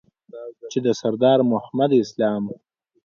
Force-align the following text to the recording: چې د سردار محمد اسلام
چې 0.71 0.79
د 0.85 0.87
سردار 1.01 1.39
محمد 1.51 1.91
اسلام 2.01 2.43